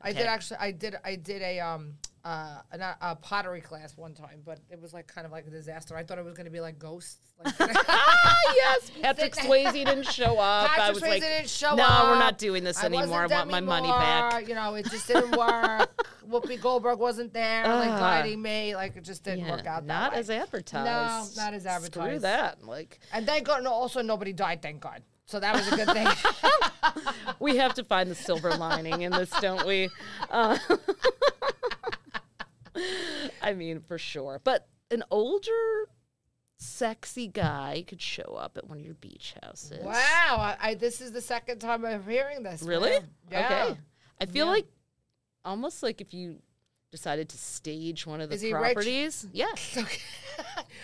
[0.00, 0.58] I did actually.
[0.60, 0.96] I did.
[1.04, 4.92] I did a um uh a, not- a pottery class one time, but it was
[4.92, 5.96] like kind of like a disaster.
[5.96, 7.18] I thought it was going to be like ghosts.
[7.44, 7.54] Like,
[7.88, 10.70] Ah yes, Patrick Swayze didn't show up.
[10.70, 12.04] I Patrick was Swayze like, didn't show no, up.
[12.10, 13.22] we're not doing this I anymore.
[13.22, 14.48] I want my money Moore, back.
[14.48, 15.90] You know, it just didn't work.
[16.28, 17.98] Whoopi Goldberg wasn't there, like Ah.
[17.98, 18.74] guiding me.
[18.76, 19.86] Like it just didn't Yeah, work out.
[19.86, 20.18] That not way.
[20.18, 21.36] as advertised.
[21.36, 22.08] No, not as advertised.
[22.10, 22.62] Screw that.
[22.64, 24.60] Like And thank God, no, also nobody died.
[24.62, 25.02] Thank God.
[25.28, 26.08] So that was a good thing.
[27.38, 29.90] we have to find the silver lining in this, don't we?
[30.30, 30.56] Uh,
[33.42, 34.40] I mean, for sure.
[34.42, 35.90] But an older,
[36.56, 39.84] sexy guy could show up at one of your beach houses.
[39.84, 42.62] wow, I, I this is the second time I'm hearing this.
[42.62, 42.98] Really?
[43.30, 43.66] Yeah.
[43.70, 43.78] Okay.
[44.22, 44.52] I feel Yeah.
[44.52, 44.66] like
[45.44, 46.38] almost like if you
[46.90, 48.62] decided to stage one of the Is he rich?
[48.74, 49.26] properties.
[49.32, 49.46] Yeah.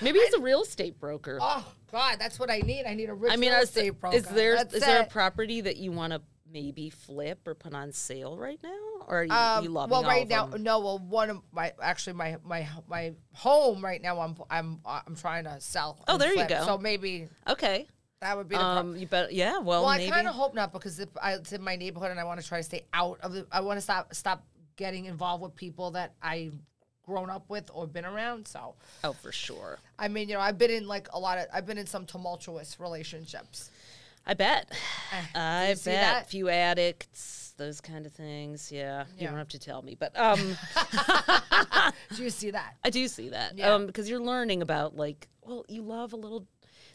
[0.01, 1.39] Maybe he's a real estate broker.
[1.41, 2.85] Oh God, that's what I need.
[2.87, 4.17] I need a rich I mean, real is, estate broker.
[4.17, 7.75] is there is That's there a property that you want to maybe flip or put
[7.75, 8.71] on sale right now,
[9.07, 10.79] or are you, Um, you loving well, right now, no.
[10.81, 14.21] Well, one of my actually my my my home right now.
[14.21, 16.05] I'm I'm I'm trying to sell.
[16.07, 16.65] Oh, there you go.
[16.67, 17.87] So maybe Okay.
[18.21, 18.65] that would be the.
[18.65, 19.33] Um, you bet.
[19.33, 19.59] Yeah.
[19.59, 22.21] Well, well, I kind of hope not because if I, it's in my neighborhood and
[22.21, 23.47] I want to try to stay out of the.
[23.51, 24.45] I want to stop stop
[24.77, 26.51] getting involved with people that I
[27.05, 28.49] grown up with or been around.
[28.49, 29.79] So oh, for sure.
[29.99, 31.47] I mean, you know, I've been in like a lot of.
[31.53, 33.71] I've been in some tumultuous relationships.
[34.27, 34.73] I bet.
[35.35, 36.31] I you see bet.
[36.31, 38.73] Few addicts, those kind of things.
[38.73, 39.05] Yeah.
[39.19, 40.39] You don't have to tell me, but um,
[42.17, 42.77] Do you see that?
[42.83, 43.57] I do see that.
[43.57, 43.75] Yeah.
[43.75, 46.47] Um, because you're learning about like, well, you love a little.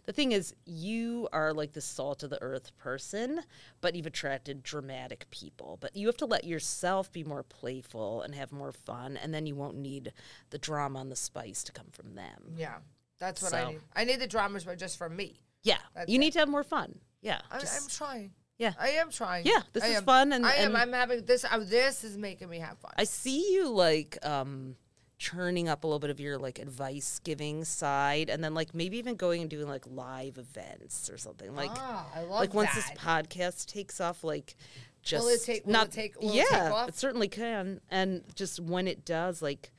[0.10, 3.42] The thing is, you are like the salt of the earth person,
[3.80, 5.78] but you've attracted dramatic people.
[5.80, 9.46] But you have to let yourself be more playful and have more fun, and then
[9.46, 10.12] you won't need
[10.50, 12.56] the drama and the spice to come from them.
[12.58, 12.78] Yeah,
[13.20, 13.82] that's what I need.
[13.96, 15.42] I need the dramas, but just for me.
[15.62, 16.22] Yeah, That's you it.
[16.22, 16.98] need to have more fun.
[17.22, 18.32] Yeah, I, I'm trying.
[18.58, 18.74] yeah.
[18.80, 19.46] I am trying.
[19.46, 20.06] Yeah, this I is am.
[20.06, 20.70] fun and- I am.
[20.70, 21.46] and- I'm having this.
[21.46, 22.94] Uh, this is making me have fun.
[22.98, 24.76] I see you like um
[25.20, 28.98] churning up a little bit of your like advice giving side and then like maybe
[28.98, 33.66] even going and doing like live events or something like Ah, like once this podcast
[33.68, 34.56] takes off like
[35.04, 36.88] just Will it take- will it not take- will it yeah off?
[36.90, 39.72] it certainly can and just when it does like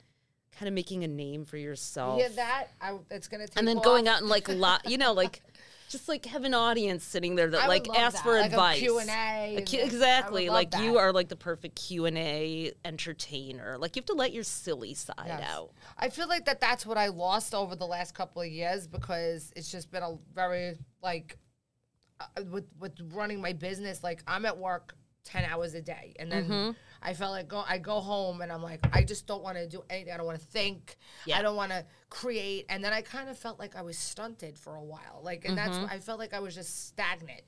[0.57, 2.67] kind of making a name for yourself yeah that?
[2.79, 3.83] I, it's gonna take and then off.
[3.83, 5.41] going out and like lot you know like
[5.91, 8.79] just like have an audience sitting there that like ask that, for like a advice
[8.79, 13.77] Q&A A and Q- I would exactly like you are like the perfect q&a entertainer
[13.77, 15.43] like you have to let your silly side Yes.
[15.51, 16.59] out I feel like that.
[16.59, 20.17] That's what I lost over the last couple of years because it's just been a
[20.33, 21.37] very like
[22.19, 24.03] uh, with with running my business.
[24.03, 26.71] Like I'm at work ten hours a day, and then Mm-hmm.
[27.03, 29.67] I felt like go I go home and I'm like I just don't want to
[29.67, 30.13] do anything.
[30.13, 30.97] I don't want to think.
[31.25, 31.39] Yeah.
[31.39, 32.65] I don't want to create.
[32.69, 35.21] And then I kind of felt like I was stunted for a while.
[35.23, 35.81] Like, and Mm-hmm.
[35.83, 37.41] that's I felt like I was just stagnant.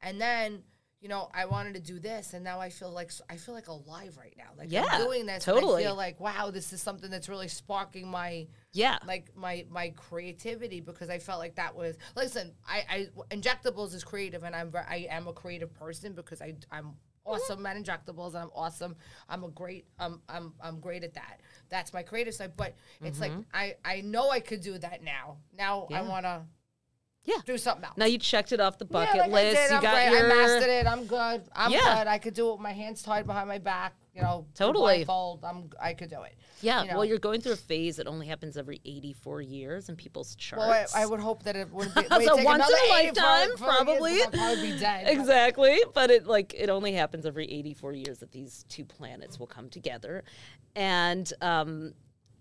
[0.00, 0.62] And then.
[1.02, 3.68] You know, I wanted to do this, and now I feel like I feel like
[3.68, 4.50] alive right now.
[4.58, 5.82] Like Yeah, I'm doing this, and I totally.
[5.82, 10.80] feel like wow, this is something that's really sparking my yeah like my my creativity
[10.82, 15.06] because I felt like that was listen I, I injectables is creative and I'm I
[15.10, 18.96] am a creative person because I I'm awesome at injectables and I'm awesome.
[19.28, 21.40] I'm a great um I'm I'm great at that.
[21.68, 25.38] That's my creative side but it's like I I know I could do that now.
[25.56, 26.08] Now I Mm-hmm.
[26.08, 26.42] Want to
[27.24, 27.36] Yeah.
[27.44, 27.96] do something else.
[27.96, 29.58] Now you checked it off the bucket yeah, like list.
[29.60, 30.10] I you I'm got great.
[30.18, 30.86] your I mastered it.
[30.86, 31.42] I'm good.
[31.54, 31.98] I'm Yeah.
[31.98, 32.06] good.
[32.08, 35.04] I could do it with my hands tied behind my back you know Totally.
[35.04, 36.94] blindfold I'm I could do it yeah you know.
[36.96, 40.60] well you're going through a phase that only happens every 84 years in people's charts
[40.66, 42.02] Well, I, I would hope that it would be.
[42.02, 44.18] So wait, take once in a lifetime, probably.
[44.32, 45.06] Probably be dead.
[45.08, 49.46] exactly but it like it only happens every 84 years that these two planets will
[49.46, 50.24] come together
[50.74, 51.92] and um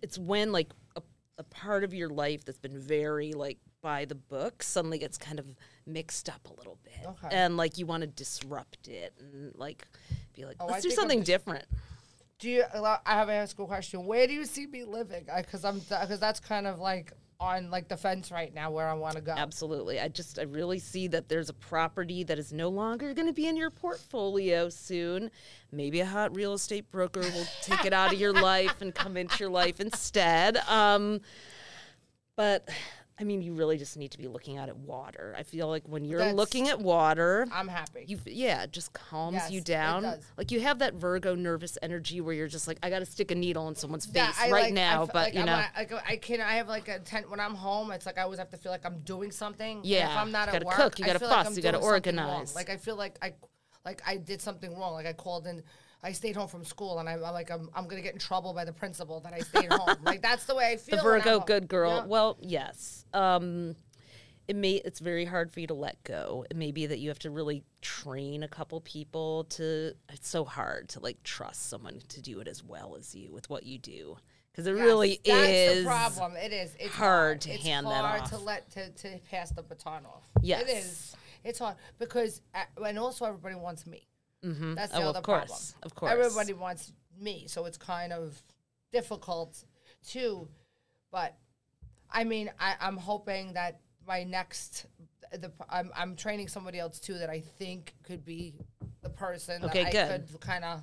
[0.01, 1.01] it's when like a,
[1.38, 5.39] a part of your life that's been very like by the book suddenly gets kind
[5.39, 5.45] of
[5.86, 7.29] mixed up a little bit Okay.
[7.32, 9.88] and like you want to disrupt it and like
[10.39, 11.65] be like Oh, let's do something just- different
[12.39, 12.63] Do you?
[12.73, 14.06] I have a school question.
[14.06, 15.25] Where do you see me living?
[15.38, 18.93] Because I'm because that's kind of like on like the fence right now where I
[18.93, 19.34] want to go.
[19.34, 19.99] Absolutely.
[19.99, 23.34] I just I really see that there's a property that is no longer going to
[23.34, 25.32] be in your portfolio soon.
[25.71, 29.17] Maybe a hot real estate broker will take it out of your life and come
[29.17, 30.58] into your life instead.
[30.69, 31.19] Um,
[32.38, 32.69] but
[33.19, 35.36] I mean, you really just need to be looking out at water.
[35.38, 38.05] I feel like when you're That's- looking at water, I'm happy.
[38.08, 40.03] you yeah, it just calms Yes, you it down.
[40.03, 40.23] does.
[40.38, 43.32] Like you have that Virgo nervous energy where you're just like, I got to stick
[43.32, 45.03] a needle in someone's face Yeah, I right like- now.
[45.03, 46.39] f- but like, you know, not- like, I can.
[46.39, 47.91] I have like a tent when I'm home.
[47.91, 49.77] It's like I always have to feel like I'm doing something.
[49.77, 51.58] And Yeah, if I'm not you gotta work, cook, you I gotta feel like fuss,
[51.58, 51.91] you something wrong.
[51.91, 52.55] organize.
[52.55, 53.34] Like I feel like I,
[53.86, 54.93] like I did something wrong.
[54.93, 55.62] Like I called in.
[56.01, 58.53] I stayed home from school, and I, I'm like, I'm, I'm gonna get in trouble
[58.53, 59.97] by the principal that I stayed home.
[60.03, 60.97] Like that's the way I feel.
[60.97, 61.97] the Virgo good girl.
[61.97, 62.05] Yeah.
[62.05, 63.05] Well, yes.
[63.13, 63.75] Um,
[64.47, 66.45] it may it's very hard for you to let go.
[66.49, 69.93] It may be that you have to really train a couple people to.
[70.12, 73.49] It's so hard to like trust someone to do it as well as you with
[73.49, 74.17] what you do
[74.51, 75.83] because it Yes, really that's is.
[75.83, 76.35] the problem.
[76.35, 76.75] It is.
[76.79, 78.29] It's hard to it's hand that hard off.
[78.31, 80.23] to let to, to pass the baton off.
[80.41, 80.62] Yes.
[80.63, 81.15] it is.
[81.43, 84.07] It's hard because uh, and also everybody wants me.
[84.43, 84.75] Mm-hmm.
[84.75, 85.84] That's the Oh, of other course, problem.
[85.84, 86.12] of course.
[86.12, 88.41] everybody wants me, so it's kind of
[88.91, 89.63] difficult
[90.08, 90.47] too.
[91.12, 91.36] But
[92.12, 94.86] I mean, I, I'm hoping that my next.
[95.32, 98.56] The, I'm, I'm training somebody else too that I think could be
[99.04, 100.32] the person Okay, that I good.
[100.32, 100.82] could kind of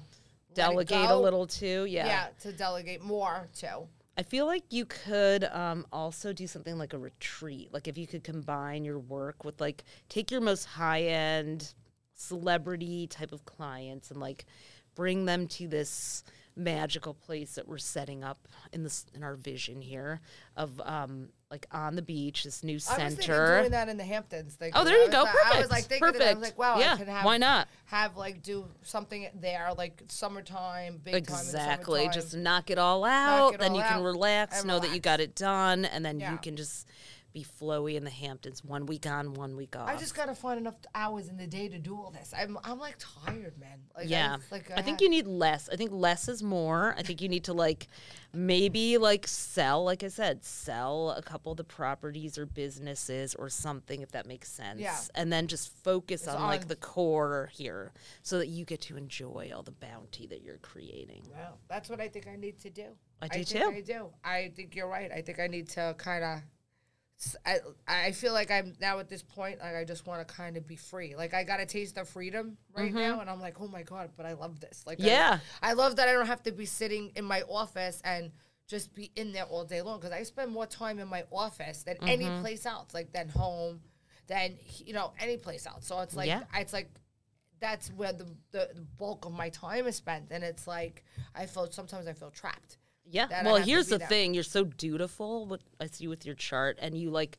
[0.54, 1.84] Delegate a little too.
[1.86, 2.06] Yeah.
[2.06, 3.80] yeah, to delegate more to.
[4.16, 7.72] I feel like you could um, also do something like a retreat.
[7.74, 11.74] Like if you could combine your work with like take your most high end
[12.16, 14.44] celebrity type of clients and like
[14.94, 16.24] bring them to this
[16.58, 20.22] magical place that we're setting up in this in our vision here
[20.56, 23.58] of um like on the beach, this new I was thinking center.
[23.60, 24.56] doing that in the Hamptons.
[24.74, 25.22] Oh, there you go.
[25.22, 25.70] like- I was Perfect.
[25.70, 26.40] like thinking, that, I was Perfect.
[26.40, 27.68] like, wow, Yeah, I can have why not?
[27.84, 32.00] have like do something there, like summertime, big Exactly.
[32.00, 32.06] time.
[32.08, 33.54] in Just knock it all out.
[33.54, 36.32] it then all you can relax, know that you got it done, and then Yeah.
[36.32, 36.88] you can just
[37.36, 39.86] be flowy in the Hamptons one week on, one week off.
[39.86, 42.32] I just gotta find enough hours in the day to do all this.
[42.34, 43.78] I'm I'm like tired, man.
[43.94, 44.36] Like, yeah.
[44.40, 45.68] I, like I think had- you need less.
[45.68, 46.94] I think less is more.
[46.96, 47.88] I think you need to like
[48.32, 53.50] maybe like sell, like I said, sell a couple of the properties or businesses or
[53.50, 54.80] something if that makes sense.
[54.80, 54.96] Yeah.
[55.14, 58.96] And then just focus It's on, like the core here so that you get to
[58.96, 61.26] enjoy all the bounty that you're creating.
[61.34, 62.86] Well, that's what I think I need to do.
[63.20, 63.70] I do think too.
[63.76, 64.08] I do.
[64.24, 65.12] I think you're right.
[65.12, 66.40] I think I need to kind of.
[67.46, 69.58] I, I feel like I'm now at this point.
[69.60, 71.16] Like I just want to kind of be free.
[71.16, 74.10] Like I got a taste of freedom right now, and I'm like, oh my god!
[74.16, 74.84] But I love this.
[74.86, 75.06] Like Mm-hmm.
[75.08, 75.38] Yeah.
[75.62, 78.32] I, love that I don't have to be sitting in my office and
[78.68, 81.84] just be in there all day long because I spend more time in my office
[81.84, 82.40] than any Mm-hmm.
[82.42, 82.92] place else.
[82.92, 83.80] Like than home,
[84.26, 85.86] than you know any place else.
[85.86, 86.42] So it's like Yeah.
[86.54, 86.90] it's like
[87.60, 91.02] that's where the, the, the bulk of my time is spent and it's like
[91.34, 92.76] i feel sometimes i feel trapped
[93.10, 93.26] Yeah.
[93.26, 95.46] that Well, here's the thing: you're so dutiful.
[95.46, 97.38] What I see with your chart, and you like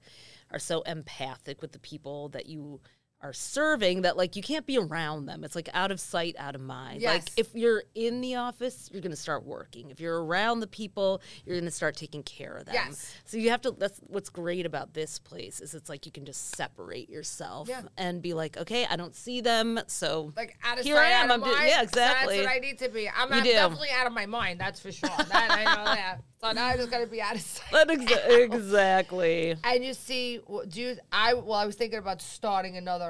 [0.51, 2.79] are so empathic with the people that you
[3.21, 5.43] are serving that like you can't be around them.
[5.43, 7.01] It's like out of sight, out of mind.
[7.01, 9.89] Like if you're in the office, you're going to start working.
[9.89, 12.75] If you're around the people, you're going to start taking care of them.
[12.75, 13.11] Yes.
[13.25, 13.71] So you have to.
[13.71, 17.81] That's what's great about this place is it's like you can just separate yourself Yeah.
[17.97, 21.09] and be like, okay, I don't see them, so like out of here sight, I
[21.09, 21.31] am.
[21.31, 21.67] out of I'm mind.
[21.67, 22.37] yeah, exactly.
[22.37, 24.91] that's what i need to be i'm, I'm definitely out of my mind that's for
[24.91, 28.39] sure that i know that so now i just gotta be out of sight exa-
[28.43, 29.55] exactly.
[29.63, 33.06] and you see do you i well i was thinking about starting another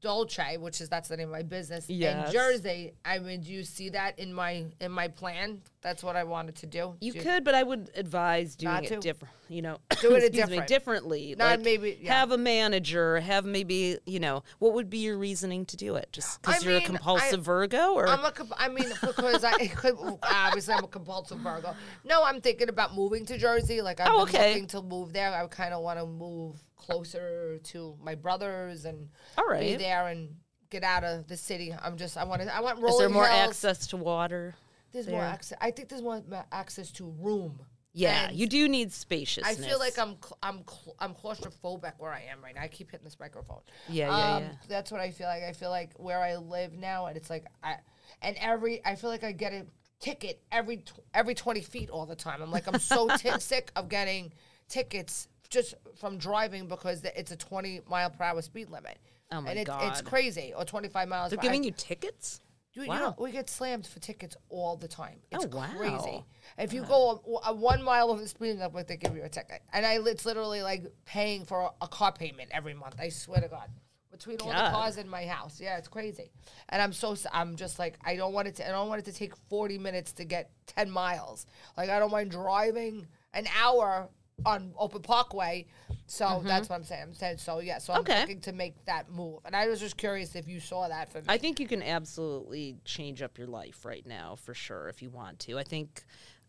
[0.00, 2.26] Dolce, which is that's the name of my business Yes.
[2.28, 2.92] in Jersey.
[3.04, 5.60] I mean, do you see that in my in my plan?
[5.82, 6.94] That's what I wanted to do.
[7.00, 8.96] You Do could, but I would advise doing it to.
[9.00, 9.34] different.
[9.50, 11.34] You know, Do it excuse me, differently.
[11.36, 12.14] Not like, maybe- yeah.
[12.20, 13.18] have a manager.
[13.18, 16.08] Have maybe you know what would be your reasoning to do it?
[16.12, 19.42] Just because you're mean, a compulsive I- Virgo, or I'm a, comp- I mean, because
[19.42, 19.52] I
[20.22, 21.74] obviously I'm a compulsive Virgo.
[22.04, 23.82] No, I'm thinking about moving to Jersey.
[23.82, 24.50] Like I'm Oh, okay.
[24.52, 25.34] looking to move there.
[25.34, 30.36] I kind of want to move closer to my brothers and All be there and
[30.70, 31.74] get out of the city.
[31.82, 33.48] I'm just, I want to, I want is rolling there more hills.
[33.48, 34.54] access to water?
[34.92, 35.58] There's more access.
[35.60, 37.58] I think there's more access to room.
[37.92, 39.58] Yeah, And you do need spaciousness.
[39.58, 42.62] I feel like I'm cl- I'm cl- I'm claustrophobic where I am right now.
[42.62, 43.62] I keep hitting this microphone.
[43.88, 44.52] Yeah, yeah, um, yeah.
[44.68, 45.42] That's what I feel like.
[45.42, 47.76] I feel like where I live now, and it's like I
[48.22, 49.66] and every I feel like I get a
[49.98, 52.40] ticket every tw- every twenty feet all the time.
[52.42, 54.32] I'm like I'm so ti sick of getting
[54.68, 58.98] tickets just from driving because it's a twenty mile per hour speed limit.
[59.32, 59.82] Oh my god.
[59.82, 61.30] and it, it's crazy or twenty five miles.
[61.30, 62.40] they're giving I- you tickets.
[62.72, 62.94] Dude, wow.
[62.94, 65.18] you know, we get slammed for tickets all the time.
[65.32, 65.70] It's Oh, wow.
[65.76, 66.24] crazy.
[66.56, 66.88] If you uh-huh.
[66.88, 69.62] go a, a uh, one mile over the speed limit, they give you a ticket.
[69.72, 72.94] And I, it's literally like paying for a, a car payment every month.
[73.00, 73.68] I swear to God.
[74.12, 76.32] Between all the cars in my house, yeah, it's crazy.
[76.68, 78.68] And I'm so I'm just like I don't want it to.
[78.68, 81.46] I don't want it to take 40 minutes to get 10 miles.
[81.76, 84.10] Like I don't mind driving an hour
[84.46, 85.66] on Open Parkway.
[86.06, 87.02] So that's what I'm saying.
[87.02, 87.60] I'm saying so.
[87.60, 87.78] Yeah.
[87.78, 88.10] So I'm Mm-hmm.
[88.10, 88.20] Okay.
[88.22, 89.40] looking to make that move.
[89.44, 91.24] And I was just curious if you saw that for me.
[91.28, 95.10] I think you can absolutely change up your life right now for sure if you
[95.10, 95.58] want to.
[95.58, 96.02] I think,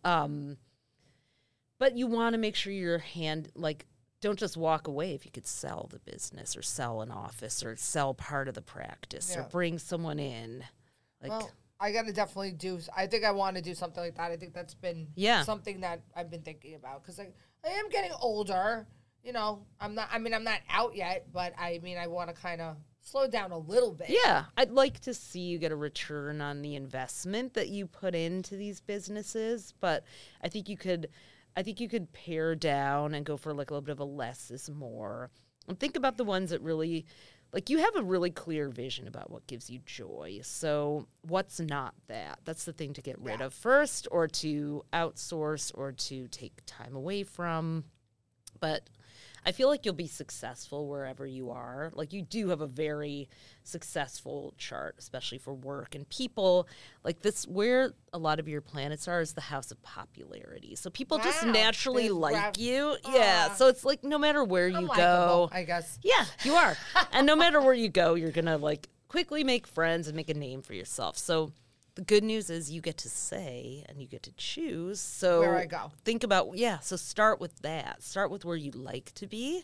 [0.04, 0.58] um,
[1.77, 3.86] but you want to make sure your hand like
[4.19, 7.75] don't just walk away if you could sell the business or sell an office or
[7.75, 10.63] sell part of the practice or bring someone in.
[11.21, 12.80] Like, well, I got to definitely do.
[12.95, 14.32] I think I want to do something like that.
[14.32, 15.43] I think that's been Yeah.
[15.43, 17.30] something that I've been thinking about because I,
[17.65, 18.88] I am getting older.
[19.24, 20.10] You know, I'm not.
[20.12, 23.28] I mean, I'm not out yet, but I mean, I want to kind of slow
[23.28, 24.10] down a little bit.
[24.10, 28.15] yeah, I'd like to see you get a return on the investment that you put
[28.15, 30.04] into these businesses, but
[30.43, 31.10] I think you could
[31.56, 34.06] I think you could pare down and go for like a little bit of a
[34.06, 35.30] less is more.
[35.67, 37.06] And think about the ones that really
[37.54, 40.40] like you have a really clear vision about what gives you joy.
[40.44, 42.40] So what's not that?
[42.46, 46.96] That's the thing to get rid of first or to outsource or to take time
[46.96, 47.84] away from.
[48.60, 48.90] But
[49.45, 51.91] I feel like you'll be successful wherever you are.
[51.95, 53.27] Like you do have a very
[53.63, 56.67] successful chart, especially for work and people.
[57.04, 60.75] Like this, where a lot of your planets are is the house of popularity.
[60.75, 62.97] So people just naturally like you.
[63.10, 63.54] Yeah.
[63.54, 65.97] So it's like no matter where you go, I guess.
[66.04, 66.77] yeah, you are.
[67.12, 70.34] and no matter where you go, you're gonna like quickly make friends and make a
[70.34, 71.17] name for yourself.
[71.17, 71.51] So
[71.95, 74.99] the good news is you get to say and you get to choose.
[74.99, 75.91] So Where I go.
[76.06, 76.80] Think about yeah.
[76.80, 78.01] So start with that.
[78.04, 79.63] Start with where you like to be,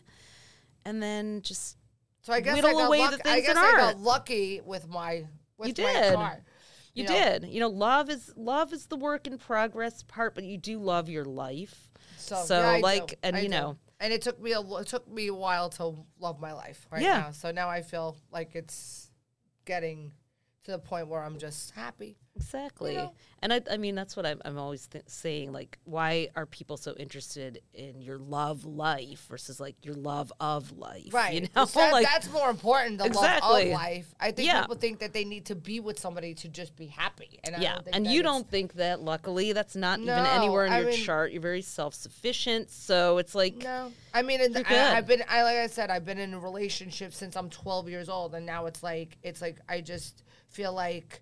[0.84, 1.76] and then just
[2.22, 4.60] So I guess Whittle I got away the luck- I things guess I got lucky
[4.64, 6.14] with my with You my did.
[6.14, 6.42] chart.
[6.94, 7.44] You, know, did.
[7.44, 11.08] You know, love is love is the work in progress part, but you do love
[11.08, 11.88] your life.
[12.16, 13.14] So, So, yeah, like, do.
[13.22, 13.54] and I you do.
[13.54, 16.86] know, and it took me a it took me a while to love my life
[16.90, 17.18] right Yeah.
[17.18, 17.30] now.
[17.30, 19.10] So now I feel like it's
[19.64, 20.12] getting
[20.68, 22.18] to the point where I'm just happy.
[22.40, 22.94] Exactly.
[22.96, 23.12] know?
[23.40, 25.52] And I, I mean, that's what I'm, I'm always th- saying.
[25.52, 30.76] Like, why are people so interested in your love life versus like your love of
[30.76, 31.12] life?
[31.14, 31.34] Right.
[31.34, 32.98] You know, that- like that's more important.
[32.98, 34.12] The love of life.
[34.18, 34.62] I think Yeah.
[34.62, 37.38] people think that they need to be with somebody to just be happy.
[37.44, 39.00] And I yeah, don't think and you don't think that.
[39.00, 41.30] Luckily, that's not even anywhere in I your mean- chart.
[41.32, 45.56] You're very self-sufficient, so it's like No, I mean, and I, I've been, I like
[45.58, 48.82] I said, I've been in a relationship since I'm 12 years old, and now it's
[48.82, 51.20] like, it's like I just feel like,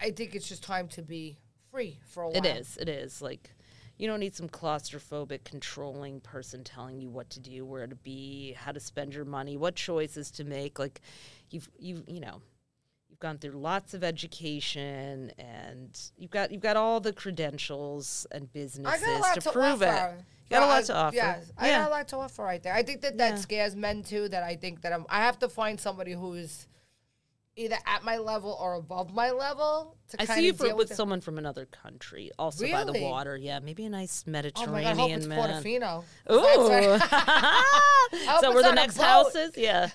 [0.00, 1.38] I think it's just time to be
[1.70, 2.36] free for a while.
[2.36, 2.76] It is.
[2.80, 3.20] It is.
[3.22, 3.50] Like,
[3.96, 8.52] you don't need some claustrophobic, controlling person telling you what to do, where to be,
[8.54, 10.78] how to spend your money, what choices to make.
[10.78, 11.00] Like,
[11.50, 12.40] you've you've you know,
[13.08, 18.50] you've gone through lots of education, and you've got you've got all the credentials and
[18.52, 20.16] businesses got a lot to, to, prove offer.
[20.18, 20.24] it.
[20.50, 21.16] You got a lot to offer.
[21.16, 22.74] Yes, I got a lot to offer right there.
[22.74, 23.30] I think that Yeah.
[23.30, 24.28] that scares men too.
[24.28, 25.04] That I think that I'm.
[25.08, 26.66] I have to find somebody who's
[27.60, 30.66] either at my level or above my level to I kind see you of for,
[30.68, 30.96] with with it.
[30.96, 33.36] someone from another country, also by the water.
[33.36, 34.96] Yeah, maybe a nice Oh Mediterranean god!
[34.96, 35.62] Hope it's man.
[35.62, 36.04] Portofino.
[36.32, 36.98] Ooh.
[38.40, 39.04] So it's where the next boat.
[39.04, 39.56] house is?
[39.56, 39.90] Yeah,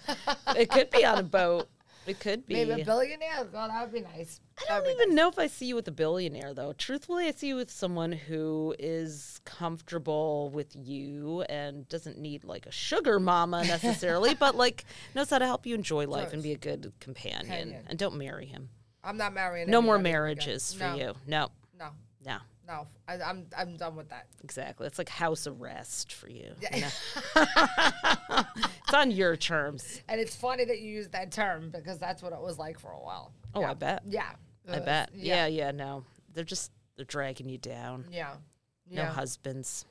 [0.56, 1.68] it could be on a boat.
[2.08, 2.54] It could be.
[2.54, 3.46] Maybe a billionaire.
[3.52, 4.40] God, that would be nice.
[4.70, 6.74] I don't even know if I see you with a billionaire, though.
[6.74, 12.66] Truthfully, I see you with someone who is comfortable with you and doesn't need like
[12.66, 16.52] a sugar mama necessarily, but like knows how to help you enjoy life and be
[16.52, 17.40] a good companion.
[17.42, 17.84] Companion.
[17.88, 18.70] And don't marry him.
[19.04, 19.70] I'm not marrying.
[19.70, 20.92] No more marriages again.
[20.92, 21.14] for no, you.
[21.28, 21.90] No, No,
[22.26, 22.38] no.
[22.68, 22.88] No.
[23.08, 24.28] I, I'm I'm done with that.
[24.44, 24.88] Exactly.
[24.88, 26.52] It's like house arrest for you.
[26.72, 26.88] know?
[27.36, 30.02] it's on your terms.
[30.08, 32.92] And it's funny that you use that term because that's what it was like for
[32.92, 33.32] a while.
[33.54, 33.72] Oh, yeah.
[33.72, 34.02] I bet.
[34.06, 34.30] Yeah.
[34.70, 35.10] I Uh, bet.
[35.14, 35.36] Yeah.
[35.36, 36.04] Yeah, yeah, no.
[36.34, 38.06] They're just they're dragging you down.
[38.12, 38.34] Yeah.
[38.90, 39.12] No Yeah.
[39.12, 39.86] husbands.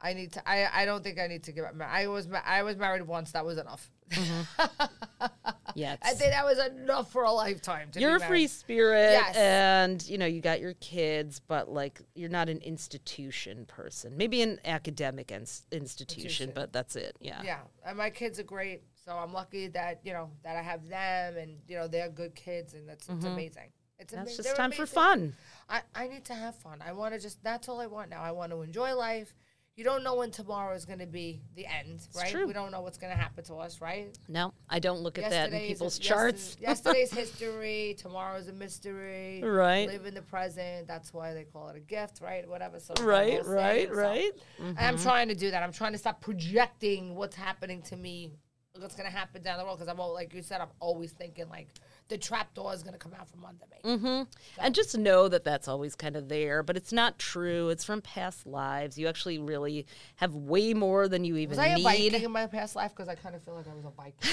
[0.00, 0.48] I need to.
[0.48, 0.68] I.
[0.72, 1.90] I don't think I need to get married.
[1.92, 2.28] I was.
[2.44, 3.32] I was married once.
[3.32, 3.90] That was enough.
[4.10, 5.26] Mm-hmm.
[5.74, 5.96] Yeah.
[6.02, 7.90] I think that was enough for a lifetime.
[7.92, 9.36] To you're a free spirit Yes.
[9.36, 14.42] and you know you got your kids but like you're not an institution person maybe
[14.42, 16.52] an academic ins- institution, Institution.
[16.54, 18.82] but that's it yeah Yeah, and my kids are great.
[19.04, 22.34] So I'm lucky that you know that I have them, and you know they're good
[22.34, 23.26] kids, and that's it's mm-hmm.
[23.34, 23.70] amazing.
[23.98, 25.34] It's That's ama- just they're time for fun
[25.68, 26.82] I, I need to have fun.
[26.86, 28.22] I want to just, that's all I want now.
[28.22, 29.34] I want to enjoy life.
[29.78, 32.34] You don't know when tomorrow is going to be the end, right?
[32.44, 34.08] We don't know what's going to happen to us, right?
[34.26, 39.40] no i don't look at that in people's yester- charts Yesterday's history, tomorrow's a mystery.
[39.40, 39.86] Right.
[39.86, 40.88] Live in the present.
[40.88, 42.48] That's why they call it a gift, right?
[42.48, 42.80] Whatever.
[42.80, 45.02] So right right saying, so- right and I'm mm-hmm.
[45.04, 45.62] trying to do that.
[45.62, 48.32] I'm trying to stop projecting what's happening to me,
[48.80, 49.76] what's going to happen down the road.
[49.76, 51.68] Because I'm, al- like you said, I'm always thinking like
[52.08, 54.26] the trap door is going to come out from under me.
[54.58, 58.00] and just know that that's always kind of there but it's not true it's from
[58.00, 61.82] past lives you actually really have way more than you even Was I a need
[61.84, 62.92] Viking in my past life?
[62.96, 64.30] Because I kind of feel like I was a Viking.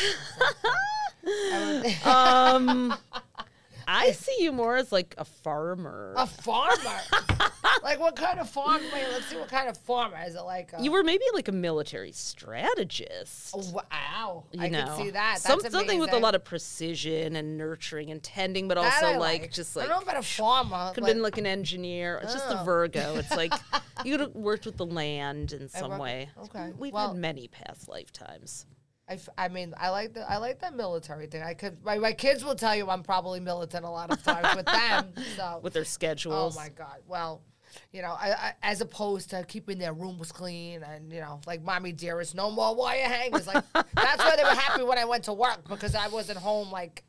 [2.05, 2.95] Um
[3.87, 6.99] i see you more as like a farmer a farmer.
[7.83, 8.81] like what kind of farm?
[8.93, 10.17] Wait, let's see what kind of farmer.
[10.25, 14.69] Is it like a, you were maybe like a military strategist Oh, wow, you I
[14.69, 15.39] know, can see that.
[15.39, 19.05] Some, That's something with a lot of precision and nurturing and tending, but That also
[19.07, 20.91] I like, just like I don't know about a farmer.
[20.93, 22.19] could have been like an engineer.
[22.23, 22.63] It's just a Oh.
[22.63, 23.15] Virgo.
[23.17, 23.53] It's like
[24.05, 26.29] you could have worked with the land in some way.
[26.45, 26.71] okay.
[26.77, 28.65] we've Well- had many past lifetimes.
[29.07, 31.43] I, f- I mean, I like the I like that military thing.
[31.43, 34.55] I could my, my kids will tell you I'm probably militant a lot of times
[34.55, 35.13] with them.
[35.35, 36.55] So With their schedules.
[36.57, 37.41] oh my god, well,
[37.91, 41.61] you know, I, I, as opposed to keeping their rooms clean and you know, like
[41.61, 43.45] mommy dearest, no more wire hangers.
[43.45, 46.71] Like that's why they were happy when I went to work because I wasn't home
[46.71, 47.03] like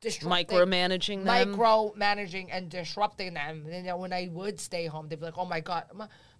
[0.00, 1.50] disrupting, Micromanaging them.
[1.52, 3.64] micro managing and disrupting them.
[3.66, 5.84] And, you know, when I would stay home, they'd be like, "Oh my god,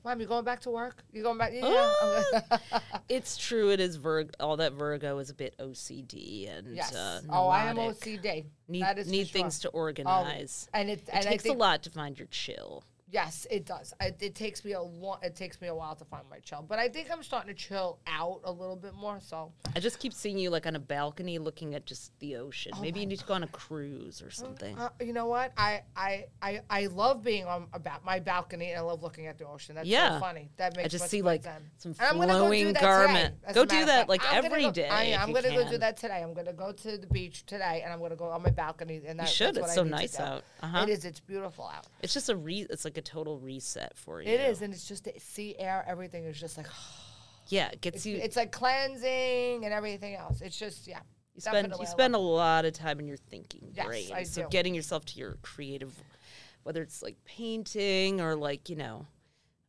[0.05, 1.03] mom, you going back to work?
[1.13, 1.53] You going back?
[1.55, 2.59] Yeah."
[3.09, 3.71] It's true.
[3.71, 4.31] It is Virgo.
[4.39, 6.95] All that Virgo is a bit OCD and Yes.
[6.95, 7.77] uh, oh, I am.
[7.77, 8.45] OCD.
[8.69, 9.33] Need, that is for need sure.
[9.33, 10.69] things to Oh, organize.
[10.75, 12.85] and it it and takes think, a lot to find your chill.
[13.11, 13.95] Yes, it does.
[14.01, 15.19] I, it takes me a long.
[15.23, 17.55] It takes me a while to find my chill, but I think I'm starting to
[17.55, 19.19] chill out a little bit more.
[19.21, 22.73] So I just keep seeing you like on a balcony looking at just the ocean.
[22.83, 24.79] Maybe you need to go on a cruise or something.
[24.79, 25.53] uh, you know what?
[25.57, 29.39] I, I I I love being on about my balcony and I love looking at
[29.39, 29.77] the ocean.
[29.77, 30.15] That's Yeah.
[30.17, 30.51] so funny.
[30.59, 31.63] That makes I just see like sense.
[31.79, 33.35] some And I'm gonna go do flowing that garment.
[33.55, 34.09] Go do that fact.
[34.11, 34.89] like I'm every go- day.
[34.89, 36.23] I, am you gonna go do that today.
[36.23, 39.01] I'm gonna go to the beach today, and I'm gonna go on my balcony.
[39.07, 39.55] And that, should.
[39.55, 40.45] That's It's so nice out.
[40.63, 40.83] Uh-huh.
[40.83, 41.07] It is.
[41.07, 41.87] It's beautiful out.
[42.03, 42.67] It's just a re.
[42.69, 44.31] It's like a total reset for you.
[44.31, 45.85] It is, and it's just the sea air.
[45.89, 46.67] Everything is just like
[47.49, 48.17] Yeah, it gets it's, you.
[48.17, 50.41] it's like cleansing and everything else.
[50.43, 51.01] It's just yeah.
[51.35, 54.11] You spend you spend a lot of time in your thinking Yes, brain.
[54.13, 54.49] I so do.
[54.51, 55.95] getting yourself to your creative,
[56.65, 59.07] whether it's like painting or like you know,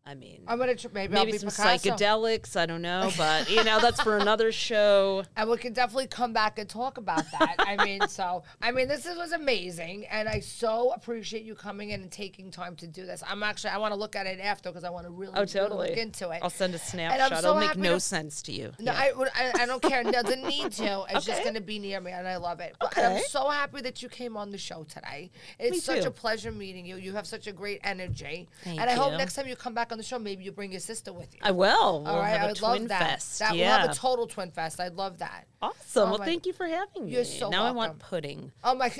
[0.06, 1.90] I mean, I'm gonna tr- maybe, maybe be some Picasso.
[1.92, 2.56] psychedelics.
[2.56, 5.24] I don't know, but you know that's for another show.
[5.38, 7.56] And we can definitely come back and talk about that.
[7.60, 11.92] I mean, so I mean, this is, was amazing, and I so appreciate you coming
[11.92, 13.22] in and taking time to do this.
[13.28, 15.42] I'm actually I want to look at it after because I want to really, Oh,
[15.42, 15.90] really totally.
[15.90, 16.40] look into it.
[16.42, 17.30] I'll send a snapshot.
[17.44, 18.72] So It'll make no to- sense to you.
[18.80, 18.98] No, Yeah.
[19.00, 20.02] I, I, I don't care.
[20.02, 21.06] It doesn't need to.
[21.20, 22.76] It's just going to be near me, and I love it.
[22.80, 25.30] But and I'm so happy that you came on the show today.
[25.60, 26.08] It's Me such too.
[26.08, 26.96] a pleasure meeting you.
[26.96, 29.89] You have such a great energy, Thank and I hope next time you come back
[29.92, 31.40] on the show, maybe you bring your sister with you.
[31.44, 32.04] I will.
[32.04, 33.10] We'll All right, have I a would twin love that.
[33.12, 33.40] fest.
[33.40, 33.70] That yeah.
[33.78, 34.80] we'll have a total twin fest.
[34.80, 35.48] I'd love that.
[35.62, 35.78] awesome.
[35.96, 37.12] Oh well, my- thank you for having me.
[37.12, 38.00] You're so now I want welcome.
[38.00, 38.52] pudding.
[38.64, 38.92] Oh my!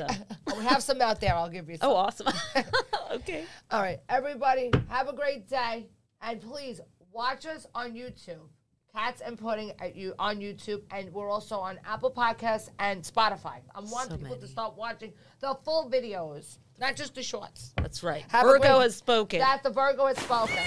[0.52, 1.36] Oh, we have some out there.
[1.36, 1.78] I'll give you.
[1.82, 2.28] Oh, some.
[2.28, 2.34] Oh, awesome.
[3.12, 3.46] okay.
[3.72, 5.88] All right, everybody, have a great day,
[6.22, 6.82] and please
[7.12, 8.40] watch us on YouTube.
[8.96, 13.60] Cats and Pudding at you on YouTube, and we're also on Apple Podcasts and Spotify.
[13.76, 14.52] I want So people to many.
[14.52, 17.74] start watching the full videos, not just the shorts.
[17.78, 18.26] That's right.
[18.30, 19.40] Have Virgo has spoken.
[19.40, 20.64] That the Virgo has spoken.